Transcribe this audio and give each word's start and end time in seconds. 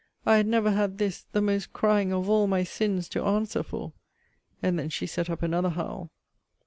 I 0.25 0.37
had 0.37 0.47
never 0.47 0.71
had 0.71 0.97
this, 0.97 1.27
the 1.31 1.43
most 1.43 1.73
crying 1.73 2.11
of 2.11 2.27
all 2.27 2.47
my 2.47 2.63
sins, 2.63 3.07
to 3.09 3.23
answer 3.23 3.61
for! 3.61 3.93
And 4.59 4.79
then 4.79 4.89
she 4.89 5.05
set 5.05 5.29
up 5.29 5.43
another 5.43 5.69
howl. 5.69 6.09